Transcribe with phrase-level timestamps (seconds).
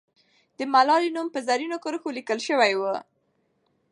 [0.57, 2.95] د ملالۍ نوم په زرینو کرښو لیکل سوی وو.